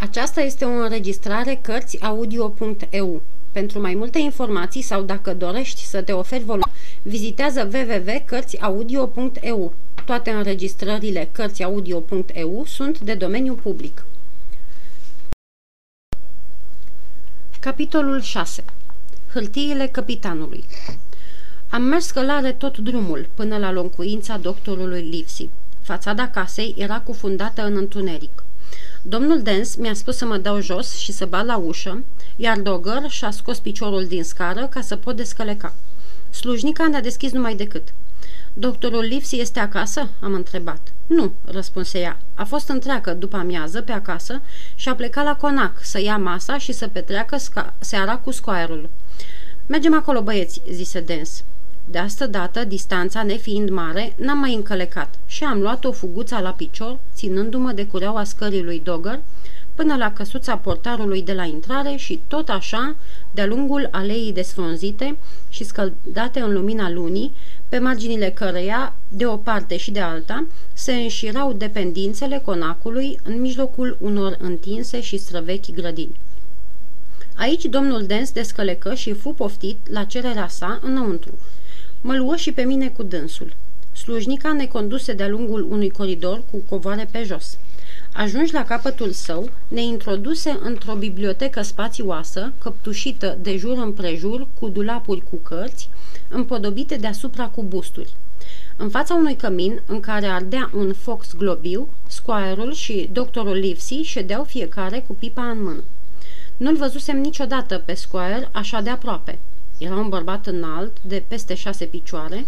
[0.00, 3.22] Aceasta este o înregistrare Cărțiaudio.eu.
[3.52, 6.70] Pentru mai multe informații sau dacă dorești să te oferi volum,
[7.02, 9.72] vizitează www.cărțiaudio.eu.
[10.04, 14.04] Toate înregistrările Cărțiaudio.eu sunt de domeniu public.
[17.60, 18.64] Capitolul 6.
[19.32, 20.64] Hârtiile capitanului
[21.70, 25.48] Am mers călare tot drumul până la locuința doctorului Livsi.
[25.80, 28.42] Fațada casei era cufundată în întuneric.
[29.02, 32.04] Domnul Dens mi-a spus să mă dau jos și să bat la ușă,
[32.36, 35.74] iar Dogger și-a scos piciorul din scară ca să pot descăleca.
[36.30, 37.88] Slujnica ne-a deschis numai decât.
[38.52, 40.92] Doctorul Livsi este acasă?" am întrebat.
[41.06, 42.20] Nu," răspunse ea.
[42.34, 44.40] A fost întreagă după amiază pe acasă
[44.74, 47.36] și a plecat la conac să ia masa și să petreacă
[47.78, 48.90] seara cu scoaierul.
[49.66, 51.44] Mergem acolo, băieți," zise Dens.
[51.90, 56.50] De asta dată, distanța nefiind mare, n-am mai încălecat și am luat o fuguța la
[56.50, 59.20] picior, ținându-mă de cureaua scării lui Dogger,
[59.74, 62.96] până la căsuța portarului de la intrare și tot așa,
[63.30, 65.16] de-a lungul aleii desfrunzite
[65.48, 67.32] și scăldate în lumina lunii,
[67.68, 73.96] pe marginile căreia, de o parte și de alta, se înșirau dependințele conacului în mijlocul
[74.00, 76.20] unor întinse și străvechi grădini.
[77.34, 81.38] Aici domnul Dens descălecă și fu poftit la cererea sa înăuntru,
[82.00, 83.56] Mă luă și pe mine cu dânsul.
[83.92, 87.58] Slujnica ne conduse de-a lungul unui coridor cu covoare pe jos.
[88.12, 95.22] Ajunși la capătul său, ne introduse într-o bibliotecă spațioasă, căptușită de jur împrejur, cu dulapuri
[95.30, 95.88] cu cărți,
[96.28, 98.14] împodobite deasupra cu busturi.
[98.76, 104.44] În fața unui cămin, în care ardea un foc globiu, squire și doctorul Livesey ședeau
[104.44, 105.82] fiecare cu pipa în mână.
[106.56, 109.38] Nu-l văzusem niciodată pe Squire așa de aproape.
[109.78, 112.46] Era un bărbat înalt, de peste șase picioare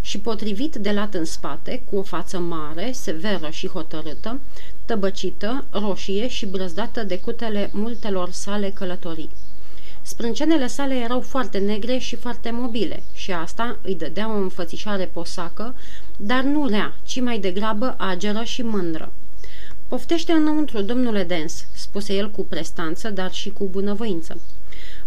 [0.00, 4.40] și potrivit de lat în spate, cu o față mare, severă și hotărâtă,
[4.84, 9.30] tăbăcită, roșie și brăzdată de cutele multelor sale călătorii.
[10.02, 15.74] Sprâncenele sale erau foarte negre și foarte mobile și asta îi dădea o înfățișare posacă,
[16.16, 19.12] dar nu rea, ci mai degrabă ageră și mândră.
[19.88, 24.40] Poftește înăuntru, domnule Dens, spuse el cu prestanță, dar și cu bunăvoință.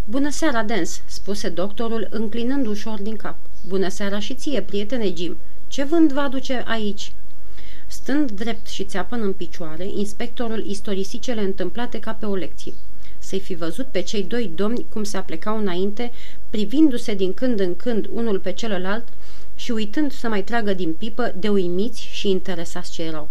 [0.08, 3.36] Bună seara, Dens, spuse doctorul, înclinând ușor din cap.
[3.68, 5.38] Bună seara și ție, prietene Jim.
[5.68, 7.12] Ce vânt va aduce aici?
[7.88, 12.74] Stând drept și țeapăn în picioare, inspectorul istorisi cele întâmplate ca pe o lecție.
[13.20, 16.12] Să-i fi văzut pe cei doi domni cum se aplecau înainte,
[16.50, 19.08] privindu-se din când în când unul pe celălalt
[19.56, 23.30] și uitând să mai tragă din pipă de uimiți și interesați ce erau.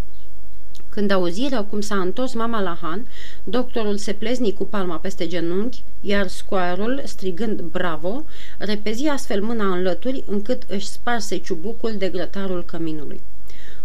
[0.94, 3.06] Când auziră cum s-a întors mama la Han,
[3.44, 8.24] doctorul se plezni cu palma peste genunchi, iar scoarul, strigând bravo,
[8.58, 13.20] repezi astfel mâna în lături încât își sparse ciubucul de grătarul căminului.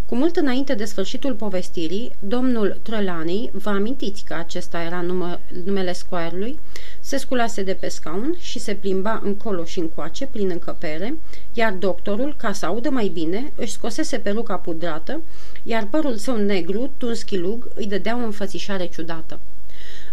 [0.09, 5.94] Cu mult înainte de sfârșitul povestirii, domnul Trelani, vă amintiți că acesta era numă, numele
[5.94, 6.56] squire
[7.00, 11.18] se sculase de pe scaun și se plimba încolo și încoace prin încăpere,
[11.53, 15.22] iar doctorul, ca să audă mai bine, își scosese peruca pudrată,
[15.64, 19.40] iar părul său negru, tuns chilug, îi dădea o înfățișare ciudată.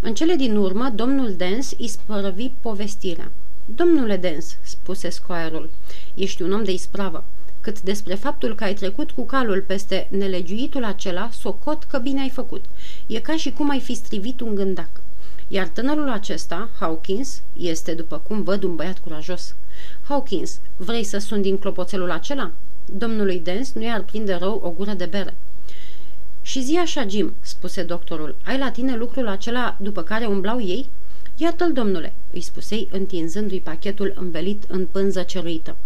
[0.01, 3.31] În cele din urmă, domnul Dens îi spărăvi povestirea.
[3.75, 5.71] Domnule Dens, spuse scoarul,
[6.15, 7.25] ești un om de ispravă
[7.67, 12.29] cât despre faptul că ai trecut cu calul peste nelegiuitul acela, socot că bine ai
[12.29, 12.65] făcut.
[13.07, 14.89] E ca și cum ai fi strivit un gândac.
[15.49, 19.55] Iar tânărul acesta, Hawkins, este, după cum văd, un băiat curajos.
[20.09, 22.51] Hawkins, vrei să sun din clopoțelul acela?
[22.85, 25.35] Domnului Dens nu i-ar prinde rău o gură de bere.
[26.43, 30.89] Și zi așa, Jim, spuse doctorul, ai la tine lucrul acela după care umblau ei?
[31.37, 35.77] Iată-l, domnule, îi spusei întinzându-i pachetul învelit în pânză ceruită.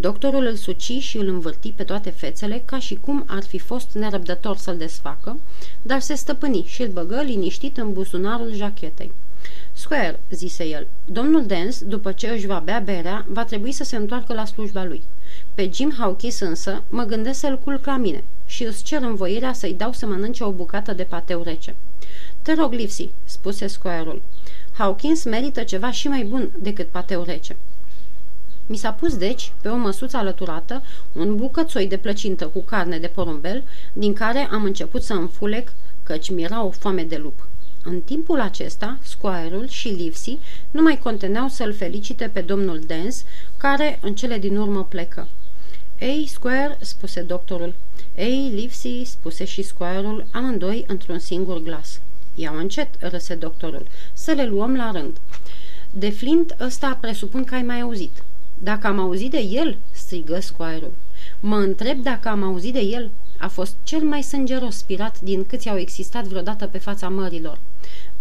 [0.00, 3.92] Doctorul îl suci și îl învârti pe toate fețele ca și cum ar fi fost
[3.92, 5.38] nerăbdător să-l desfacă,
[5.82, 9.12] dar se stăpâni și îl băgă liniștit în buzunarul jachetei.
[9.72, 13.96] Square, zise el, domnul Dens, după ce își va bea berea, va trebui să se
[13.96, 15.02] întoarcă la slujba lui.
[15.54, 19.74] Pe Jim Hawkins însă mă gândesc să-l culc la mine și îți cer învoirea să-i
[19.74, 21.74] dau să mănânce o bucată de pateu rece.
[22.42, 24.22] Te rog, Lipsy, spuse Square-ul.
[24.72, 27.56] Hawkins merită ceva și mai bun decât pateu rece.
[28.70, 30.82] Mi s-a pus deci, pe o măsuță alăturată,
[31.12, 35.72] un bucățoi de plăcintă cu carne de porumbel, din care am început să înfulec,
[36.02, 37.46] căci mi-era o foame de lup.
[37.82, 40.38] În timpul acesta, squire și Livesey
[40.70, 43.24] nu mai conteneau să-l felicite pe domnul Dens,
[43.56, 45.28] care în cele din urmă plecă.
[45.98, 47.74] Ei, Square, spuse doctorul.
[48.16, 52.00] Ei, Livesey, spuse și Squire-ul, amândoi într-un singur glas.
[52.34, 55.16] Iau încet, râse doctorul, să le luăm la rând.
[55.90, 58.22] De Flint ăsta presupun că ai mai auzit.
[58.58, 60.92] Dacă am auzit de el?" strigă scoarul.
[61.40, 63.10] Mă întreb dacă am auzit de el.
[63.38, 67.58] A fost cel mai sângeros spirat din câți au existat vreodată pe fața mărilor.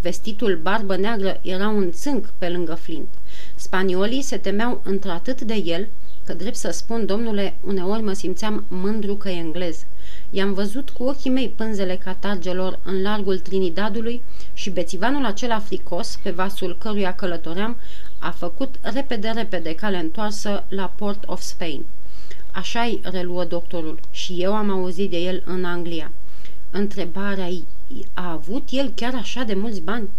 [0.01, 3.07] Vestitul barbă neagră era un țânc pe lângă Flint.
[3.55, 5.87] Spaniolii se temeau într-atât de el,
[6.25, 9.85] că drept să spun, domnule, uneori mă simțeam mândru că e englez.
[10.29, 14.21] I-am văzut cu ochii mei pânzele catargelor în largul Trinidadului
[14.53, 17.77] și bețivanul acela fricos, pe vasul căruia călătoream,
[18.19, 21.85] a făcut repede-repede cale întoarsă la Port of Spain.
[22.51, 26.11] Așa-i, reluă doctorul, și eu am auzit de el în Anglia.
[26.71, 27.49] Întrebarea
[28.13, 30.09] a avut el chiar așa de mulți bani?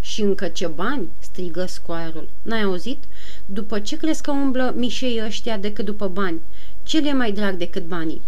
[0.00, 2.28] Și încă ce bani?" strigă scoarul.
[2.42, 2.98] N-ai auzit?
[3.46, 6.40] După ce crezi că umblă mișei ăștia decât după bani?
[6.82, 8.20] Ce le mai drag decât banii?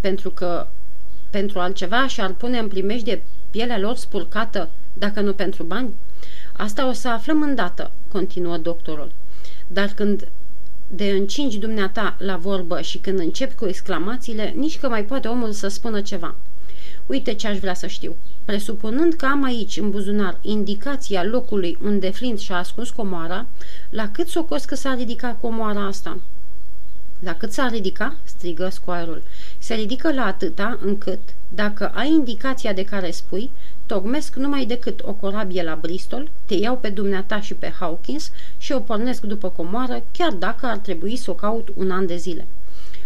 [0.00, 0.66] Pentru că
[1.30, 2.68] pentru altceva și-ar pune în
[3.04, 5.90] de pielea lor spurcată, dacă nu pentru bani?
[6.58, 9.12] Asta o să aflăm îndată, continuă doctorul.
[9.66, 10.28] Dar când
[10.88, 15.52] de încingi dumneata la vorbă și când începi cu exclamațiile, nici că mai poate omul
[15.52, 16.34] să spună ceva.
[17.06, 18.16] Uite ce aș vrea să știu.
[18.44, 23.46] Presupunând că am aici, în buzunar, indicația locului unde Flint și-a ascuns comoara,
[23.90, 26.18] la cât s-o că s-a ridicat comoara asta?
[27.18, 28.12] La cât s-a ridicat?
[28.24, 29.22] strigă scoarul.
[29.58, 33.50] Se ridică la atâta încât, dacă ai indicația de care spui,
[33.88, 38.72] tocmesc numai decât o corabie la Bristol, te iau pe dumneata și pe Hawkins și
[38.72, 42.46] o pornesc după comoară, chiar dacă ar trebui să o caut un an de zile.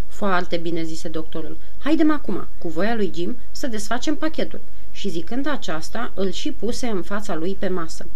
[0.08, 1.56] Foarte bine, zise doctorul.
[1.78, 4.60] Haidem acum, cu voia lui Jim, să desfacem pachetul.
[4.92, 8.06] Și zicând aceasta, îl și puse în fața lui pe masă.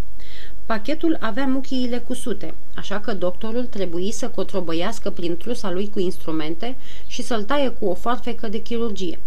[0.67, 6.77] Pachetul avea muchiile cusute, așa că doctorul trebuie să cotrobăiască prin trusa lui cu instrumente
[7.07, 9.19] și să-l taie cu o foarfecă de chirurgie.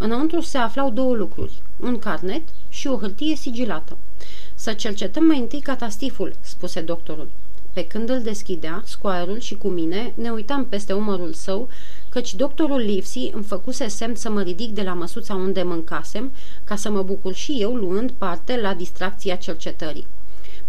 [0.00, 3.96] Înăuntru se aflau două lucruri, un carnet și o hârtie sigilată.
[4.54, 7.28] Să cercetăm mai întâi catastiful, spuse doctorul.
[7.72, 11.68] Pe când îl deschidea, scoarul și cu mine ne uitam peste umărul său,
[12.08, 16.32] căci doctorul Livsi îmi făcuse semn să mă ridic de la măsuța unde mâncasem,
[16.64, 20.06] ca să mă bucur și eu luând parte la distracția cercetării.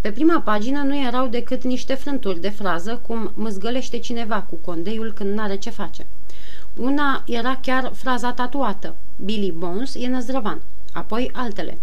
[0.02, 5.12] Pe prima pagină nu erau decât niște frânturi de frază, cum măzgălește cineva cu condeiul
[5.12, 6.06] când n-are ce face.
[6.82, 8.96] Una era chiar fraza tatuată.
[9.16, 10.62] Billy Bones e năzdrăvan.
[10.94, 11.78] Apoi altele.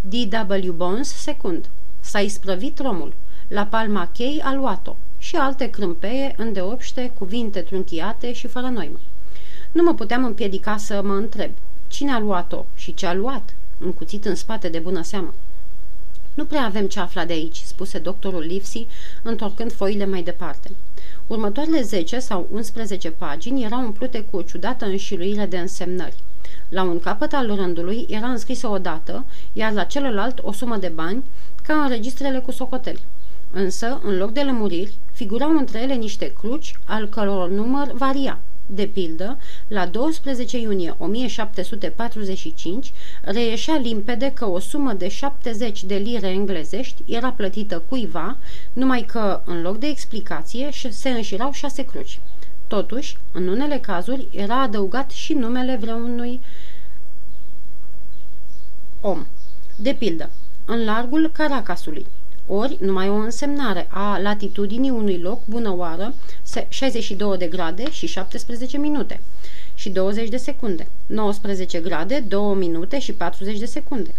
[0.00, 0.72] D.W.
[0.72, 1.68] Bones secund.
[2.00, 3.14] S-a isprăvit romul.
[3.48, 4.96] La palma chei a luat-o.
[5.18, 9.00] Și alte crâmpeie, îndeopște, cuvinte trunchiate și fără noimă.
[9.72, 11.50] Nu mă puteam împiedica să mă întreb.
[11.86, 13.54] Cine a luat-o și ce a luat?
[13.78, 15.34] Încuțit în spate de bună seamă.
[16.34, 18.86] Nu prea avem ce afla de aici, spuse doctorul Livsi,
[19.22, 20.70] întorcând foile mai departe.
[21.32, 26.14] Următoarele 10 sau 11 pagini erau umplute cu o ciudată înșiruire de însemnări.
[26.68, 30.88] La un capăt al rândului era înscrisă o dată, iar la celălalt o sumă de
[30.88, 31.24] bani,
[31.62, 33.02] ca în registrele cu socoteli.
[33.50, 38.86] Însă, în loc de lămuriri, figurau între ele niște cruci, al căror număr varia– de
[38.86, 39.38] pildă,
[39.68, 42.92] la 12 iunie 1745
[43.22, 48.36] reieșea limpede că o sumă de 70 de lire englezești era plătită cuiva,
[48.72, 52.20] numai că, în loc de explicație, se înșirau șase cruci.
[52.66, 56.40] Totuși, în unele cazuri, era adăugat și numele vreunui
[59.00, 59.26] om.
[59.76, 60.30] De pildă,
[60.64, 62.06] în largul Caracasului,
[62.46, 66.14] ori numai o însemnare a latitudinii unui loc bună oară
[66.68, 69.20] 62 de grade și 17 minute
[69.74, 74.14] și 20 de secunde, 19 grade, 2 minute și 40 de secunde.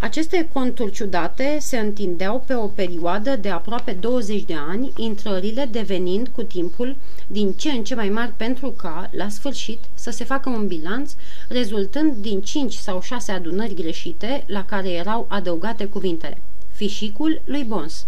[0.00, 6.28] Aceste conturi ciudate se întindeau pe o perioadă de aproape 20 de ani, intrările devenind
[6.28, 6.96] cu timpul
[7.26, 11.12] din ce în ce mai mari pentru ca, la sfârșit, să se facă un bilanț,
[11.48, 16.38] rezultând din 5 sau 6 adunări greșite la care erau adăugate cuvintele.
[16.78, 18.06] Fișicul lui Bons.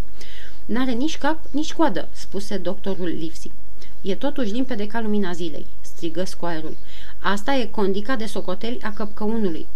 [0.67, 3.51] N-are nici cap, nici coadă, spuse doctorul Livsi.
[4.01, 6.77] E totuși limpede ca lumina zilei, strigă scoarul.
[7.19, 9.67] Asta e condica de socoteli a căpcăunului.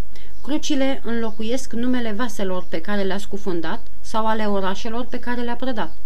[0.43, 5.97] Crucile înlocuiesc numele vaselor pe care le-a scufundat sau ale orașelor pe care le-a prădat.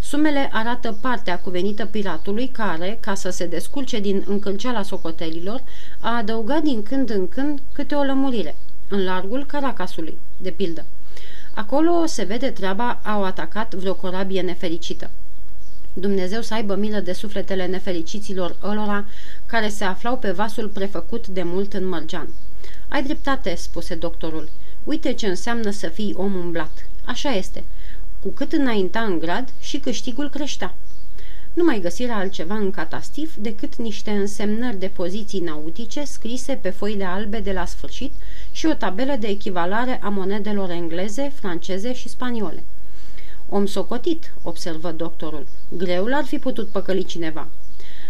[0.00, 5.62] Sumele arată partea cuvenită piratului care, ca să se descurce din încălceala socotelilor,
[6.00, 8.56] a adăugat din când în când câte o lămurire,
[8.88, 10.84] în largul Caracasului, de pildă.
[11.56, 15.10] Acolo se vede treaba, au atacat vreo corabie nefericită.
[15.92, 19.04] Dumnezeu să aibă milă de sufletele nefericiților ălora
[19.46, 22.28] care se aflau pe vasul prefăcut de mult în mărgean.
[22.88, 24.48] Ai dreptate, spuse doctorul.
[24.84, 26.88] Uite ce înseamnă să fii om umblat.
[27.04, 27.64] Așa este.
[28.22, 30.74] Cu cât înainta în grad și câștigul creștea.
[31.56, 37.04] Nu mai găsiră altceva în catastif decât niște însemnări de poziții nautice scrise pe foile
[37.04, 38.12] albe de la sfârșit
[38.52, 42.62] și o tabelă de echivalare a monedelor engleze, franceze și spaniole.
[43.48, 45.46] Om socotit, observă doctorul.
[45.68, 47.48] Greu l-ar fi putut păcăli cineva.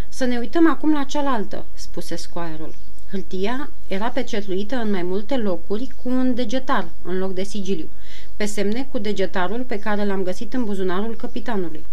[0.09, 2.75] Să ne uităm acum la cealaltă, spuse scoarul.
[3.11, 7.89] Hârtia era pecetluită în mai multe locuri cu un degetar în loc de sigiliu.
[8.37, 11.85] pe semne cu degetarul pe care l-am găsit în buzunarul capitanului.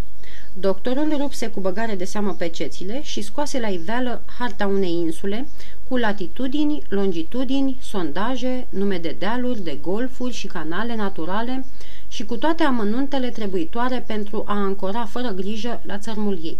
[0.59, 5.47] Doctorul rupse cu băgare de seamă pecețile și scoase la iveală harta unei insule
[5.87, 11.65] cu latitudini, longitudini, sondaje, nume de dealuri, de golfuri și canale naturale
[12.07, 16.57] și cu toate amănuntele trebuitoare pentru a ancora fără grijă la țărmul ei.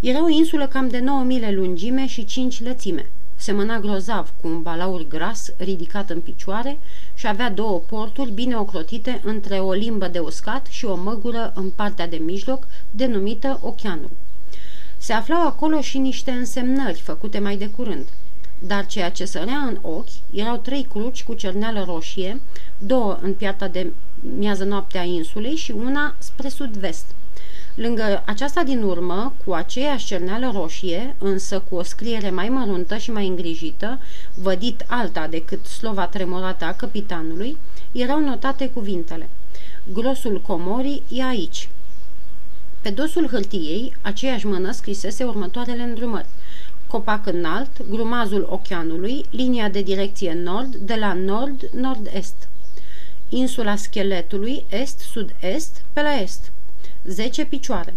[0.00, 3.06] Era o insulă cam de 9 mile lungime și 5 lățime.
[3.40, 6.78] Semăna grozav cu un balaur gras ridicat în picioare
[7.14, 11.70] și avea două porturi bine ocrotite între o limbă de uscat și o măgură în
[11.70, 14.10] partea de mijloc, denumită oceanul.
[14.96, 18.08] Se aflau acolo și niște însemnări făcute mai de curând,
[18.58, 22.40] dar ceea ce sărea în ochi erau trei cruci cu cerneală roșie,
[22.78, 23.92] două în piatra de
[24.36, 27.04] miază noapte a insulei și una spre sud-vest.
[27.80, 33.10] Lângă aceasta din urmă, cu aceeași cerneală roșie, însă cu o scriere mai măruntă și
[33.10, 34.00] mai îngrijită,
[34.34, 37.56] vădit alta decât slova tremurată a capitanului,
[37.92, 39.28] erau notate cuvintele.
[39.92, 41.68] Grosul comorii e aici.
[42.80, 46.28] Pe dosul hârtiei, aceeași mână scrisese următoarele îndrumări.
[46.86, 52.48] Copac înalt, grumazul oceanului, linia de direcție nord, de la nord-nord-est.
[53.28, 56.52] Insula scheletului, est-sud-est, pe la est.
[57.04, 57.94] 10 picioare.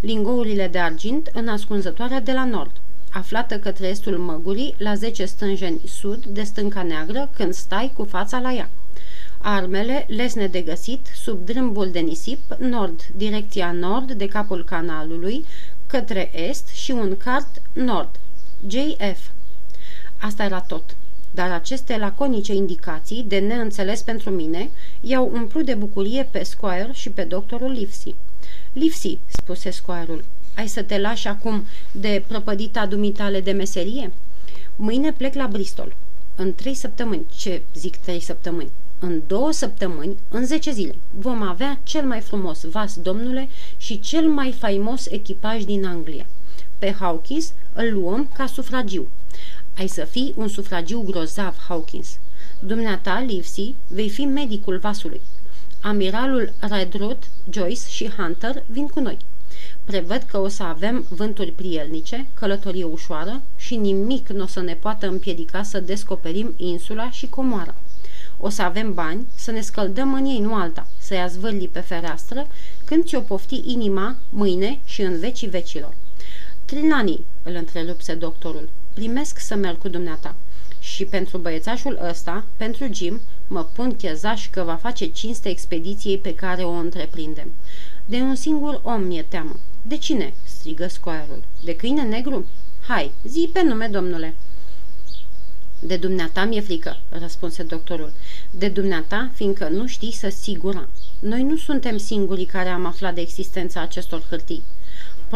[0.00, 2.70] Lingourile de argint în ascunzătoarea de la nord,
[3.12, 8.38] aflată către estul măgurii, la 10 stânjeni sud de stânca neagră, când stai cu fața
[8.38, 8.70] la ea.
[9.38, 15.44] Armele, lesne de găsit, sub drâmbul de nisip, nord, direcția nord de capul canalului,
[15.86, 18.20] către est și un cart nord.
[18.66, 19.28] JF.
[20.18, 20.96] Asta era tot.
[21.30, 27.10] Dar aceste laconice indicații, de neînțeles pentru mine, i-au umplut de bucurie pe Squire și
[27.10, 28.14] pe doctorul Livesey.
[28.72, 30.24] Livesey, spuse scoarul,
[30.56, 34.12] ai să te lași acum de prăpădita dumitale de meserie?
[34.76, 35.94] Mâine plec la Bristol.
[36.36, 37.24] În trei săptămâni.
[37.36, 38.70] Ce zic trei săptămâni?
[38.98, 44.28] În două săptămâni, în zece zile, vom avea cel mai frumos vas, domnule, și cel
[44.28, 46.26] mai faimos echipaj din Anglia.
[46.78, 49.08] Pe Hawkins îl luăm ca sufragiu.
[49.76, 52.18] Ai să fii un sufragiu grozav, Hawkins.
[52.58, 55.20] Dumneata, Livesey, vei fi medicul vasului.
[55.82, 59.16] Amiralul Redruth, Joyce și Hunter vin cu noi.
[59.84, 64.74] Prevăd că o să avem vânturi prielnice, călătorie ușoară și nimic nu o să ne
[64.74, 67.74] poată împiedica să descoperim insula și comoara.
[68.40, 71.80] O să avem bani, să ne scăldăm în ei, nu alta, să ia zvârli pe
[71.80, 72.46] fereastră,
[72.84, 75.94] când ți-o pofti inima, mâine și în vecii vecilor.
[76.64, 80.34] Trinani, îl întrerupse doctorul, primesc să merg cu dumneata.
[80.80, 83.20] Și pentru băiețașul ăsta, pentru Jim,
[83.52, 87.52] mă pun chezaș că va face cinste expediției pe care o întreprindem.
[88.04, 89.56] De un singur om mi-e teamă.
[89.82, 91.42] De cine?" strigă scoarul.
[91.64, 92.46] De câine negru?
[92.88, 94.34] Hai, zi pe nume, domnule."
[95.78, 98.12] De dumneata mi-e frică," răspunse doctorul.
[98.50, 100.88] De dumneata, fiindcă nu știi să sigura.
[101.18, 104.62] Noi nu suntem singurii care am aflat de existența acestor hârtii.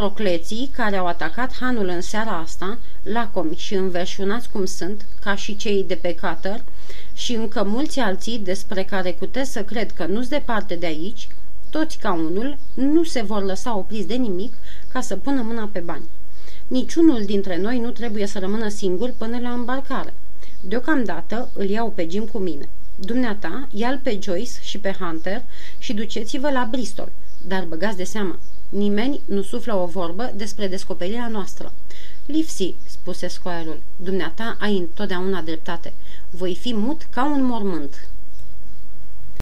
[0.00, 5.56] Procleții care au atacat hanul în seara asta, lacomi și înverșunați cum sunt, ca și
[5.56, 6.64] cei de pe Cater,
[7.14, 11.28] și încă mulți alții despre care cutez să cred că nu-s departe de aici,
[11.70, 14.52] toți ca unul, nu se vor lăsa opriți de nimic
[14.92, 16.08] ca să pună mâna pe bani.
[16.66, 20.14] Niciunul dintre noi nu trebuie să rămână singur până la îmbarcare.
[20.60, 22.68] Deocamdată îl iau pe Jim cu mine.
[22.94, 25.42] Dumneata, ia pe Joyce și pe Hunter
[25.78, 27.12] și duceți-vă la Bristol.
[27.46, 31.72] Dar băgați de seamă, nimeni nu suflă o vorbă despre descoperirea noastră.
[32.26, 35.92] Lipsy, spuse scoarul, dumneata ai întotdeauna dreptate.
[36.30, 38.08] Voi fi mut ca un mormânt.